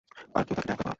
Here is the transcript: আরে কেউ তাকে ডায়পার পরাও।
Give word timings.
আরে 0.35 0.43
কেউ 0.47 0.55
তাকে 0.57 0.67
ডায়পার 0.67 0.77
পরাও। 0.77 0.89